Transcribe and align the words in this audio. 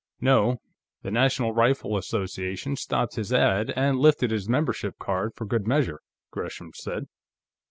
"No; 0.19 0.57
the 1.03 1.11
National 1.11 1.53
Rifle 1.53 1.95
Association 1.95 2.75
stopped 2.75 3.17
his 3.17 3.31
ad, 3.31 3.71
and 3.75 3.99
lifted 3.99 4.31
his 4.31 4.49
membership 4.49 4.97
card 4.97 5.35
for 5.35 5.45
good 5.45 5.67
measure," 5.67 5.99
Gresham 6.31 6.71
said. 6.73 7.05